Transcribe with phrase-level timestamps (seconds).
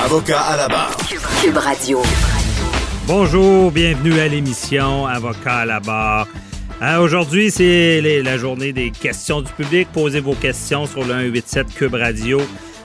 [0.00, 0.96] Avocat à la barre.
[1.42, 2.02] Cube Radio.
[3.06, 6.26] Bonjour, bienvenue à l'émission Avocat à la barre.
[6.82, 9.88] Euh, Aujourd'hui, c'est la journée des questions du public.
[9.92, 12.40] Posez vos questions sur le 187 Cube Radio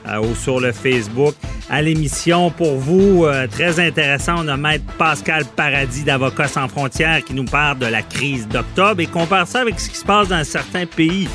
[0.07, 1.33] euh, ou sur le Facebook.
[1.69, 7.23] À l'émission, pour vous, euh, très intéressant, on a Maître Pascal Paradis d'Avocats sans frontières
[7.23, 10.27] qui nous parle de la crise d'octobre et compare ça avec ce qui se passe
[10.27, 11.27] dans certains pays.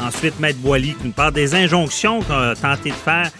[0.00, 3.30] Ensuite, Maître Boily qui nous parle des injonctions qu'on a tenté de faire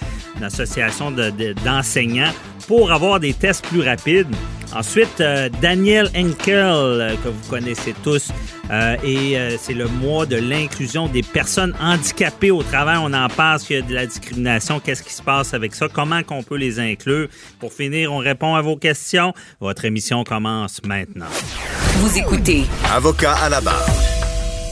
[0.41, 2.33] l'association de- de- d'enseignants
[2.69, 4.27] pour avoir des tests plus rapides.
[4.75, 8.31] Ensuite, euh, Daniel Henkel, euh, que vous connaissez tous,
[8.71, 12.99] euh, et euh, c'est le mois de l'inclusion des personnes handicapées au travail.
[13.01, 15.87] On en parle, qu'il y a de la discrimination, qu'est-ce qui se passe avec ça,
[15.91, 17.29] comment qu'on peut les inclure?
[17.61, 19.33] Pour finir, on répond à vos questions.
[19.61, 21.27] Votre émission commence maintenant.
[21.99, 23.87] Vous écoutez Avocat à la barre.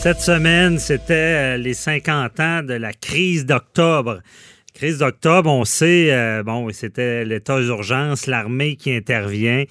[0.03, 4.19] Cette semaine, c'était les 50 ans de la crise d'octobre.
[4.75, 9.62] Crise d'octobre, on sait, euh, bon, c'était l'état d'urgence, l'armée qui intervient.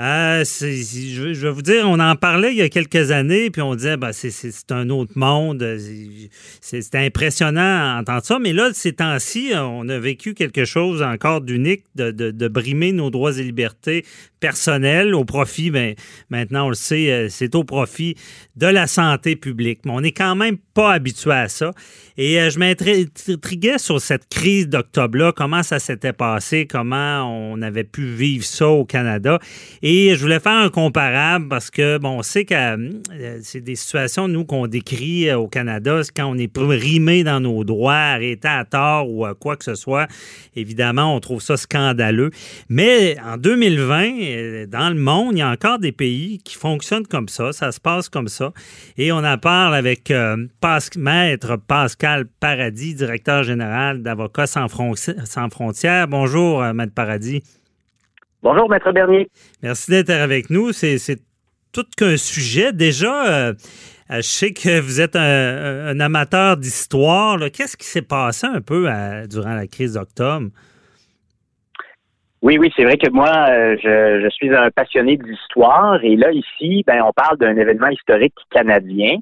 [0.00, 3.76] Euh, je, vais- vous dire, on en parlait il y a quelques années, puis on
[3.76, 5.64] disait, ben, c'est- un autre monde.
[6.60, 11.42] C'était impressionnant à entendre ça, mais là, ces temps-ci, on a vécu quelque chose encore
[11.42, 14.04] d'unique, de brimer nos droits et libertés
[14.40, 15.94] personnelles au profit, ben,
[16.30, 18.16] maintenant, on le sait, euh, c'est au profit
[18.56, 19.80] de la santé publique.
[19.84, 21.72] Mais on n'est quand même pas habitué à ça.
[22.16, 27.84] Et euh, je m'intriguais sur cette crise d'octobre-là, comment ça s'était passé, comment on avait
[27.84, 29.38] pu vivre ça au Canada?
[29.82, 33.76] Et je voulais faire un comparable parce que, bon, on sait que euh, c'est des
[33.76, 38.64] situations, nous, qu'on décrit au Canada, quand on est rimé dans nos droits, arrêté à
[38.64, 40.08] tort ou quoi que ce soit.
[40.56, 42.30] Évidemment, on trouve ça scandaleux.
[42.68, 47.06] Mais en 2020, euh, dans le monde, il y a encore des pays qui fonctionnent
[47.06, 47.52] comme ça.
[47.52, 48.52] Ça se passe comme ça.
[48.96, 50.36] Et on en parle avec euh,
[50.96, 56.08] Maître Pascal Paradis, directeur général d'Avocats sans, Fron- sans frontières.
[56.08, 57.42] Bonjour, euh, Maître Paradis.
[58.42, 59.28] Bonjour, Maître Bernier.
[59.62, 60.72] Merci d'être avec nous.
[60.72, 60.98] C'est
[61.72, 62.72] tout qu'un sujet.
[62.72, 63.54] Déjà, euh,
[64.10, 67.38] je sais que vous êtes un, amateur d'histoire.
[67.52, 70.48] Qu'est-ce qui s'est passé un peu à- durant la crise d'octobre?
[72.42, 76.32] Oui, oui, c'est vrai que moi, euh, je, je suis un passionné d'histoire et là,
[76.32, 79.16] ici, ben, on parle d'un événement historique canadien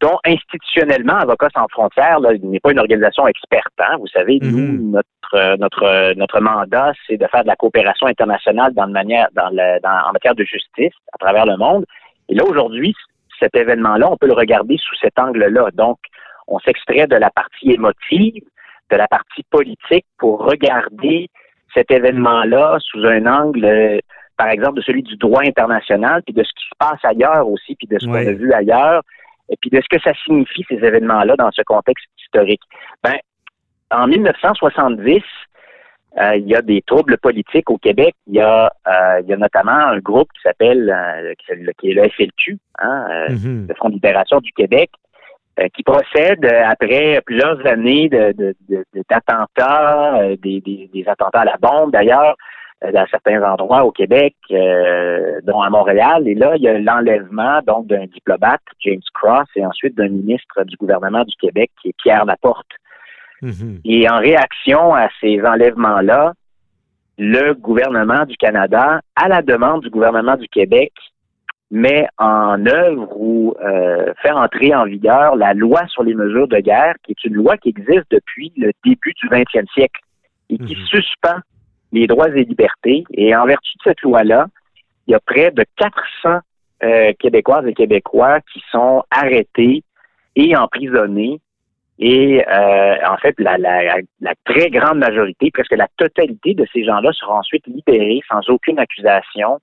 [0.00, 3.72] dont institutionnellement, Avocats sans frontières, là, il n'est pas une organisation experte.
[3.78, 3.96] hein.
[4.00, 8.08] Vous savez, nous, notre, euh, notre, euh, notre mandat, c'est de faire de la coopération
[8.08, 11.84] internationale dans le manière, dans le, dans- en matière de justice à travers le monde.
[12.28, 12.92] Et là, aujourd'hui,
[13.38, 15.68] cet événement-là, on peut le regarder sous cet angle-là.
[15.74, 15.98] Donc,
[16.48, 18.42] on s'extrait de la partie émotive,
[18.90, 21.28] de la partie politique pour regarder
[21.74, 23.98] cet événement-là sous un angle, euh,
[24.36, 27.74] par exemple, de celui du droit international, puis de ce qui se passe ailleurs aussi,
[27.76, 29.02] puis de ce qu'on a vu ailleurs,
[29.48, 32.62] et puis de ce que ça signifie, ces événements-là, dans ce contexte historique.
[33.02, 33.16] Ben,
[33.90, 35.22] en 1970,
[36.18, 38.14] euh, il y a des troubles politiques au Québec.
[38.26, 41.94] Il y a, euh, il y a notamment un groupe qui s'appelle, euh, qui est
[41.94, 43.66] le FLQ, hein, Mhm.
[43.68, 44.90] le Front de libération du Québec,
[45.74, 51.08] qui procède euh, après plusieurs années de, de- de- de- d'attentats, euh, des, des- des
[51.08, 52.36] attentats à la bombe d'ailleurs,
[52.84, 56.26] euh, dans certains endroits au Québec, euh, dont à Montréal.
[56.26, 60.64] Et là, il y a l'enlèvement donc d'un diplomate, James Cross, et ensuite d'un ministre
[60.64, 62.66] du gouvernement du Québec, qui est Pierre Laporte.
[63.42, 63.80] Mhm.
[63.84, 66.32] Et en réaction à ces enlèvements-là,
[67.18, 70.92] le gouvernement du Canada, à la demande du gouvernement du Québec,
[71.72, 76.58] met en œuvre ou euh, fait entrer en vigueur la loi sur les mesures de
[76.58, 80.00] guerre, qui est une loi qui existe depuis le début du 20e siècle
[80.50, 80.84] et qui Mhm.
[80.86, 81.38] suspend
[81.92, 83.04] les droits et libertés.
[83.14, 84.46] Et en vertu de cette loi-là,
[85.06, 86.40] il y a près de 400
[86.84, 89.82] euh, Québécoises et Québécois qui sont arrêtés
[90.36, 91.40] et emprisonnés
[91.98, 96.84] et euh, en fait, la, la, la très grande majorité, presque la totalité de ces
[96.84, 99.60] gens-là seront ensuite libérés sans aucune accusation.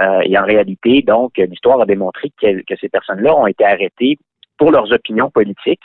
[0.00, 4.18] Euh, et en réalité, donc, l'histoire a démontré que, que ces personnes-là ont été arrêtées
[4.58, 5.82] pour leurs opinions politiques.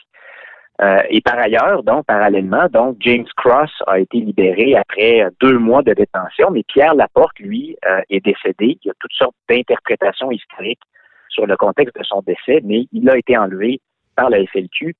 [0.81, 5.83] Euh, et par ailleurs, donc, parallèlement, donc, James Cross a été libéré après deux mois
[5.83, 8.79] de détention, mais Pierre Laporte, lui, euh, est décédé.
[8.83, 10.81] Il y a toutes sortes d'interprétations historiques
[11.29, 13.79] sur le contexte de son décès, mais il a été enlevé
[14.15, 14.95] par la FLQ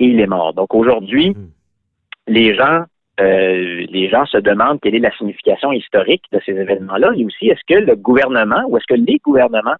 [0.00, 0.54] et il est mort.
[0.54, 1.50] Donc aujourd'hui, Mhm.
[2.28, 2.84] les gens
[3.20, 7.48] euh, les gens se demandent quelle est la signification historique de ces événements-là, et aussi
[7.48, 9.76] est-ce que le gouvernement ou est-ce que les gouvernements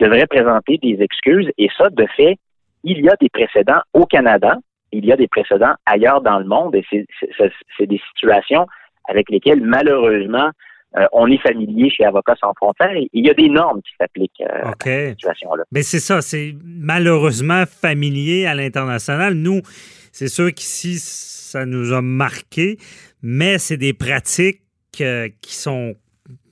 [0.00, 2.36] devraient présenter des excuses, et ça, de fait,
[2.84, 4.56] il y a des précédents au Canada,
[4.90, 8.66] il y a des précédents ailleurs dans le monde, et c'est des situations
[9.08, 10.50] avec lesquelles, malheureusement,
[10.96, 12.92] euh, on est familier chez Avocats sans frontières.
[12.94, 15.64] il y a des normes qui s'appliquent euh, à cette situation-là.
[15.72, 19.34] Mais c'est ça, c'est malheureusement familier à l'international.
[19.34, 19.62] Nous,
[20.12, 22.78] c'est sûr qu'ici, ça nous a marqué,
[23.22, 24.62] mais c'est des pratiques
[25.00, 25.94] euh, qui sont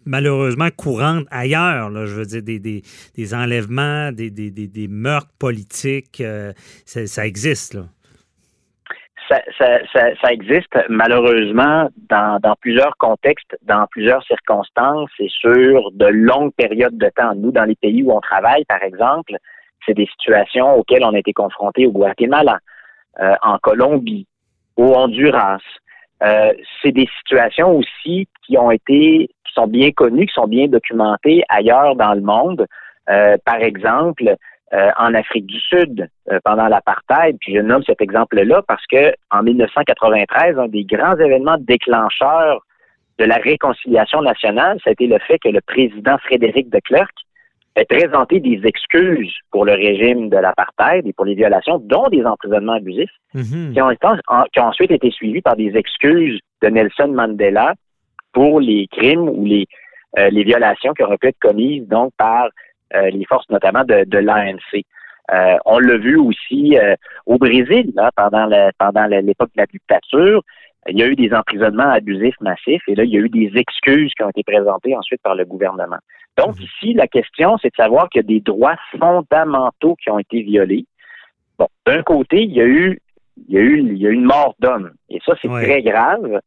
[0.04, 1.90] malheureusement courantes ailleurs.
[1.90, 6.22] Là, je veux dire, des, des, enlèvements, des, des, meurtres politiques,
[6.84, 7.74] ça, ça existe.
[7.74, 7.84] Là
[9.58, 17.10] ça, existe malheureusement dans, plusieurs contextes, dans plusieurs circonstances et sur de longues périodes de
[17.14, 17.34] temps.
[17.36, 19.36] Nous, dans les pays où on travaille, par exemple,
[19.86, 22.58] c'est des situations auxquelles on a été confrontés au Guatemala,
[23.20, 24.26] euh, en Colombie,
[24.76, 25.58] au Honduras.
[26.22, 26.52] Euh,
[26.82, 31.42] c'est des situations aussi qui ont été, qui sont bien connues, qui sont bien documentées
[31.48, 32.66] ailleurs dans le monde.
[33.08, 34.36] Euh, par exemple,
[34.72, 37.36] euh, en Afrique du Sud euh, pendant l'apartheid.
[37.40, 42.64] Puis je nomme cet exemple-là parce que en 1993, un des grands événements déclencheurs
[43.18, 47.10] de la réconciliation nationale, ça a été le fait que le président Frédéric de Klerk
[47.80, 52.24] ait présenté des excuses pour le régime de l'apartheid et pour les violations, dont des
[52.24, 53.72] emprisonnements abusifs, mhm.
[53.72, 53.90] qui, ont
[54.52, 57.74] qui, ont ensuite été suivis par des excuses de Nelson Mandela
[58.32, 59.66] pour les crimes ou les,
[60.18, 62.48] euh, les violations qui auraient pu être commises donc par
[62.94, 64.84] euh, les forces notamment de, de l'ANC.
[65.32, 66.76] Euh, on l'a vu aussi
[67.24, 68.48] au Brésil, là, pendant
[68.78, 70.42] pendant l'époque de la dictature.
[70.88, 73.52] Il y a eu des emprisonnements abusifs massifs et là, il y a eu des
[73.54, 75.98] excuses qui ont été présentées ensuite par le gouvernement.
[76.38, 76.62] Donc, mhm.
[76.64, 80.42] ici, la question, c'est de savoir qu'il y a des droits fondamentaux qui ont été
[80.42, 80.86] violés.
[81.58, 83.00] Bon, d'un côté, il y a eu,
[83.48, 84.92] il y a eu, il y a eu une mort d'homme.
[85.10, 86.40] Et ça, c'est très grave.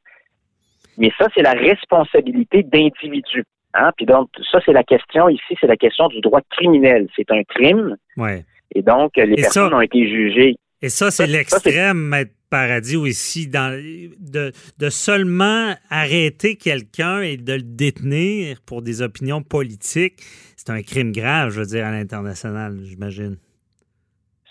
[0.97, 3.45] Mais ça, c'est la responsabilité d'individus.
[3.73, 3.91] Hein?
[3.97, 7.07] Puis donc, ça, c'est la question ici, c'est la question du droit criminel.
[7.15, 7.97] C'est un crime.
[8.17, 8.45] Ouais.
[8.75, 10.55] Et donc, les personnes ont été jugées.
[10.83, 17.53] Et ça, c'est l'extrême, Maître Paradis, aussi, dans, de, de seulement arrêter quelqu'un et de
[17.53, 20.21] le détenir pour des opinions politiques.
[20.57, 23.37] C'est un crime grave, je veux dire, à l'international, j'imagine.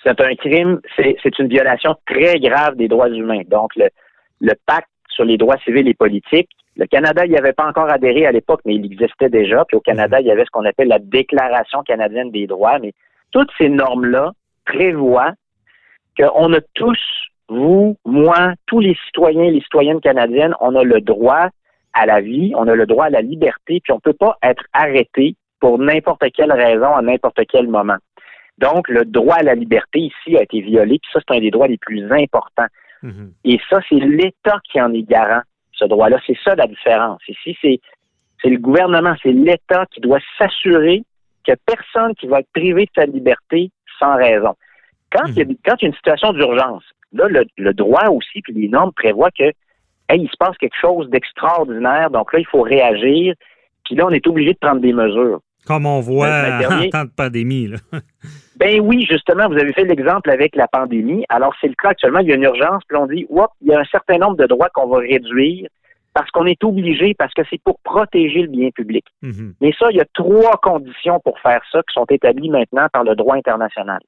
[0.02, 3.42] C'est un crime, c'est une violation très grave des droits humains.
[3.46, 3.88] Donc, le,
[4.40, 8.26] le pacte sur les droits civils et politiques le Canada n'y avait pas encore adhéré
[8.26, 9.64] à l'époque, mais il existait déjà.
[9.66, 12.78] Puis au Canada, il y avait ce qu'on appelle la Déclaration canadienne des droits.
[12.78, 12.92] Mais
[13.30, 14.32] toutes ces normes-là
[14.64, 15.34] prévoient
[16.16, 17.00] qu'on a tous,
[17.48, 21.48] vous, moi, tous les citoyens et les citoyennes canadiennes, on a le droit
[21.92, 24.36] à la vie, on a le droit à la liberté, puis on ne peut pas
[24.42, 27.96] être arrêté pour n'importe quelle raison à n'importe quel moment.
[28.58, 31.50] Donc, le droit à la liberté ici a été violé, puis ça, c'est un des
[31.50, 32.66] droits les plus importants.
[33.02, 33.30] Mm-hmm.
[33.44, 35.42] Et ça, c'est l'État qui en est garant
[35.72, 36.18] ce droit-là.
[36.26, 37.20] C'est ça la différence.
[37.28, 37.80] Ici, c'est,
[38.40, 41.02] c'est le gouvernement, c'est l'État qui doit s'assurer
[41.46, 44.54] que personne qui va être privé de sa liberté sans raison.
[45.12, 45.56] Quand, il, y a, mhm.
[45.64, 49.30] quand il y a une situation d'urgence, là, le, droit aussi, puis les normes prévoient
[49.30, 49.52] que
[50.14, 53.34] il se passe quelque chose d'extraordinaire, donc là, il faut réagir,
[53.84, 55.40] puis là, on est obligé de prendre des mesures.
[55.66, 57.68] Comme on voit en temps de pandémie.
[57.68, 57.78] Là.
[58.56, 61.24] ben oui, justement, vous avez fait l'exemple avec la pandémie.
[61.28, 63.68] Alors, c'est le cas actuellement, il y a une urgence, puis on dit, Oups, il
[63.68, 65.68] y a un certain nombre de droits qu'on va réduire
[66.14, 69.04] parce qu'on est obligé, parce que c'est pour protéger le bien public.
[69.22, 69.54] Mhm.
[69.60, 73.04] Mais ça, il y a trois conditions pour faire ça qui sont établies maintenant par
[73.04, 74.00] le droit international.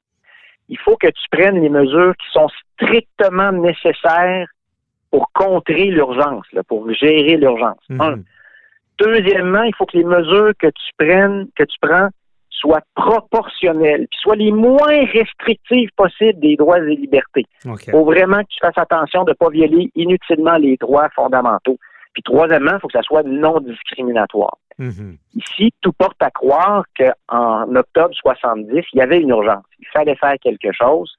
[0.69, 4.49] Il faut que tu prennes les mesures qui sont strictement nécessaires
[5.11, 7.79] pour contrer l'urgence, pour gérer l'urgence.
[7.89, 8.25] Mhm.
[8.99, 12.09] Deuxièmement, il faut que les mesures que tu prennes, que tu prends,
[12.51, 17.45] soient proportionnelles, puis soient les moins restrictives possibles des droits et libertés.
[17.65, 21.79] Il faut vraiment que tu fasses attention de ne pas violer inutilement les droits fondamentaux.
[22.15, 24.57] Puis troisièmement, il faut que ça soit non discriminatoire.
[24.79, 25.17] Mm-hmm.
[25.35, 29.65] Ici, tout porte à croire qu'en octobre 70, il y avait une urgence.
[29.79, 31.17] Il fallait faire quelque chose,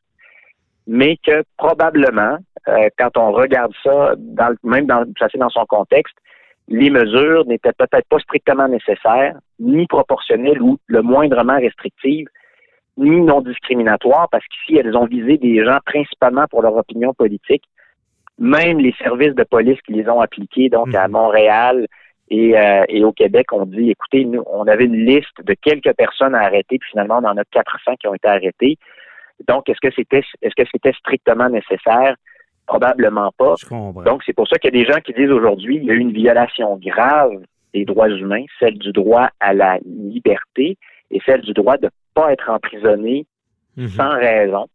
[0.87, 6.15] mais que probablement, euh, quand on regarde ça, dans, même dans, placé dans son contexte,
[6.67, 12.27] les mesures n'étaient peut-être pas strictement nécessaires, ni proportionnelles ou le moindrement restrictives,
[12.97, 17.63] ni non discriminatoires, parce qu'ici, elles ont visé des gens principalement pour leur opinion politique.
[18.37, 21.13] Même les services de police qui les ont appliqués, donc à mhm.
[21.13, 21.87] Montréal
[22.29, 25.93] et, euh, et, au Québec, ont dit, écoutez, nous, on avait une liste de quelques
[25.93, 28.77] personnes à arrêter, puis finalement, on en a 400 qui ont été arrêtés.
[29.47, 32.15] Donc, est-ce que c'était est-ce que c'était strictement nécessaire?
[32.65, 33.53] Probablement pas.
[34.05, 35.93] Donc, c'est pour ça qu'il y a des gens qui disent aujourd'hui il y a
[35.93, 37.31] eu une violation grave
[37.73, 40.77] des droits humains, celle du droit à la liberté
[41.11, 43.27] et celle du droit de ne pas être emprisonné
[43.75, 43.89] mhm.
[43.89, 44.65] sans raison,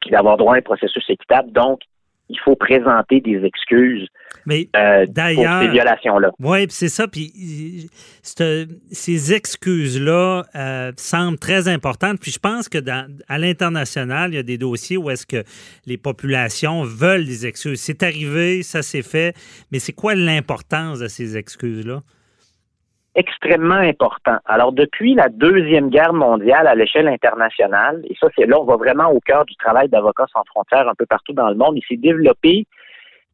[0.00, 1.50] puis d'avoir droit à un processus équitable.
[1.50, 1.80] Donc,
[2.28, 4.06] il faut présenter des excuses
[4.46, 6.30] Mais euh, d'ailleurs- pour ces violations-là.
[6.40, 7.08] Oui, c'est ça.
[7.08, 7.88] Puis
[8.22, 12.18] c'est- ces excuses-là euh, semblent très importantes.
[12.20, 15.42] Puis je pense que dans, à l'international, il y a des dossiers où est-ce que
[15.86, 17.80] les populations veulent des excuses.
[17.80, 19.34] C'est arrivé, ça s'est fait,
[19.72, 22.02] mais c'est quoi l'importance de ces excuses-là?
[23.18, 24.38] Extrêmement important.
[24.46, 28.76] Alors, depuis la Deuxième Guerre mondiale à l'échelle internationale, et ça, c'est là, on va
[28.76, 31.82] vraiment au cœur du travail d'Avocats sans frontières un peu partout dans le monde, il
[31.88, 32.66] s'est développé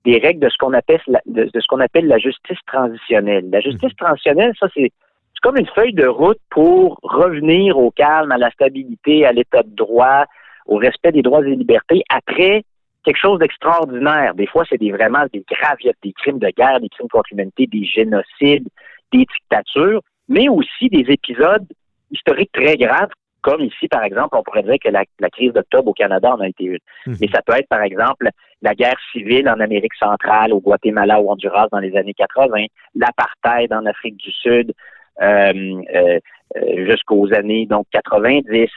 [0.07, 3.51] des règles de ce qu'on appelle la, de, ce qu'on appelle la justice transitionnelle.
[3.51, 4.91] La justice transitionnelle, ça, c'est
[5.35, 9.63] c'est comme une feuille de route pour revenir au calme, à la stabilité, à l'état
[9.65, 10.25] de droit,
[10.67, 12.65] au respect des droits et libertés après
[13.05, 14.35] quelque chose d'extraordinaire.
[14.35, 16.89] Des fois, c'est des, vraiment des graves, il y a des crimes de guerre, des
[16.89, 18.69] crimes contre l'humanité, des génocides,
[19.13, 21.67] des dictatures, mais aussi des épisodes
[22.11, 23.11] historiques très graves,
[23.45, 26.41] comme ici, par exemple, on pourrait dire que la, la crise d'octobre au Canada en
[26.41, 26.79] a été une.
[27.07, 27.17] Mhm.
[27.21, 28.31] Mais ça peut être, par exemple,
[28.63, 33.71] la guerre civile en Amérique centrale, au Guatemala ou Honduras dans les années 80, l'apartheid
[33.73, 34.73] en Afrique du Sud
[35.21, 36.19] euh, euh,
[36.57, 38.69] euh, jusqu'aux années donc 90,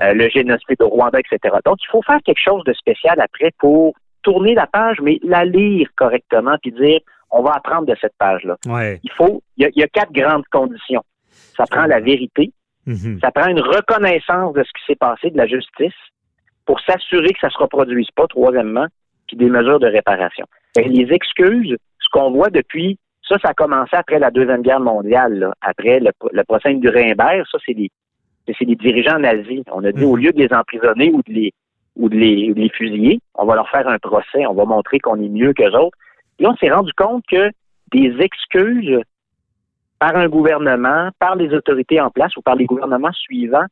[0.00, 1.54] euh, le génocide au Rwanda, etc.
[1.64, 5.44] Donc, il faut faire quelque chose de spécial après pour tourner la page, mais la
[5.44, 7.00] lire correctement, puis dire,
[7.38, 8.56] on va apprendre de cette page-là.
[9.04, 11.02] Il faut, il y, a, il y a quatre grandes conditions.
[11.56, 12.52] Ça prend la vérité,
[12.86, 13.18] Mhm.
[13.20, 15.94] ça prend une reconnaissance de ce qui s'est passé, de la justice,
[16.66, 18.86] pour s'assurer que ça se reproduise pas, troisièmement,
[19.26, 20.46] puis des mesures de réparation.
[20.78, 24.78] Et les excuses, ce qu'on voit depuis, ça, ça a commencé après la Deuxième Guerre
[24.80, 25.52] mondiale, là.
[25.62, 27.90] après le, le procès de Nuremberg, ça, c'est des,
[28.56, 29.62] c'est des dirigeants nazis.
[29.72, 30.10] On a dit, Mhm.
[30.10, 31.52] au lieu de les emprisonner ou de les,
[31.96, 34.64] ou de les, ou de les fusiller, on va leur faire un procès, on va
[34.64, 35.98] montrer qu'on est mieux qu'eux autres.
[36.36, 37.50] Puis on s'est rendu compte que
[37.92, 39.00] des excuses
[39.98, 43.66] par un gouvernement, par les autorités en place ou par les gouvernements suivants,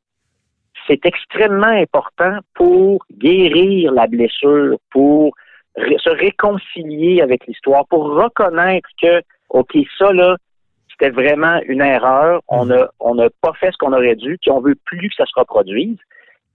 [0.87, 5.35] c'est extrêmement important pour guérir la blessure, pour
[5.77, 10.37] se réconcilier avec l'histoire, pour reconnaître que, OK, ça, là,
[10.91, 14.61] c'était vraiment une erreur, on n'a on pas fait ce qu'on aurait dû, puis on
[14.61, 15.99] veut plus que ça se reproduise.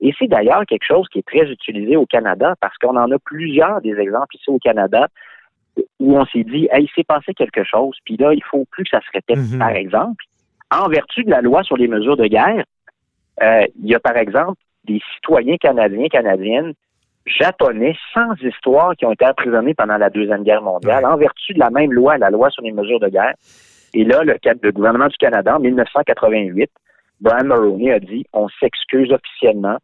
[0.01, 3.19] Et c'est d'ailleurs quelque chose qui est très utilisé au Canada, parce qu'on en a
[3.19, 5.07] plusieurs des exemples ici au Canada
[5.99, 8.83] où on s'est dit, hey, il s'est passé quelque chose, puis là, il faut plus
[8.83, 9.37] que ça se répète.
[9.37, 9.59] Mhm.
[9.59, 10.23] Par exemple,
[10.71, 12.63] en vertu de la loi sur les mesures de guerre,
[13.41, 16.73] euh, il y a par exemple des citoyens canadiens, canadiennes,
[17.25, 21.59] japonais, sans histoire, qui ont été emprisonnés pendant la Deuxième Guerre mondiale, en vertu de
[21.59, 23.33] la même loi, la loi sur les mesures de guerre.
[23.93, 26.69] Et là, le, le gouvernement du Canada, en 1988,
[27.21, 29.77] Brian Mulroney a dit, on s'excuse officiellement.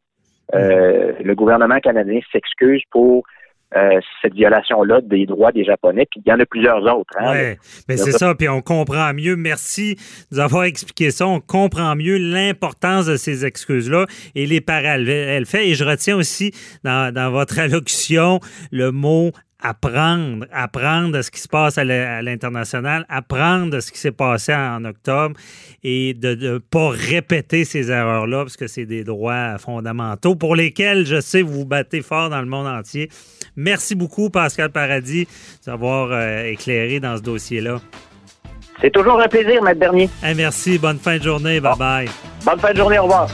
[0.53, 3.23] Euh, Le gouvernement canadien s'excuse pour
[3.75, 7.13] euh, cette violation-là des droits des Japonais, puis il y en a plusieurs autres.
[7.17, 7.31] hein.
[7.33, 7.57] Oui,
[7.89, 9.35] mais c'est ça, puis on comprend mieux.
[9.35, 11.27] Merci de nous avoir expliqué ça.
[11.27, 14.05] On comprend mieux l'importance de ces excuses-là
[14.35, 15.65] et les parallèles faits.
[15.65, 16.51] Et je retiens aussi
[16.83, 18.39] dans, dans votre allocution
[18.71, 19.31] le mot
[19.61, 24.53] apprendre, apprendre de ce qui se passe à l'international, apprendre de ce qui s'est passé
[24.53, 25.35] en octobre
[25.83, 31.05] et de ne pas répéter ces erreurs-là parce que c'est des droits fondamentaux pour lesquels
[31.05, 33.09] je sais vous vous battez fort dans le monde entier.
[33.55, 35.27] Merci beaucoup, Pascal Paradis,
[35.65, 37.79] d'avoir euh, éclairé dans ce dossier-là.
[38.81, 40.09] C'est toujours un plaisir, Maître Bernier.
[40.21, 42.09] Hey, merci, bonne fin de journée, bye bye.
[42.45, 43.29] Bonne fin de journée, au revoir.